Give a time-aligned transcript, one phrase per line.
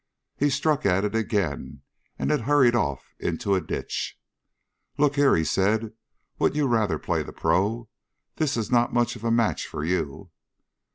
[0.35, 1.83] He struck at it again
[2.17, 4.19] and it hurried off into a ditch.
[4.97, 5.93] "Look here," he said,
[6.39, 7.87] "wouldn't you rather play the pro.?
[8.37, 10.31] This is not much of a match for you."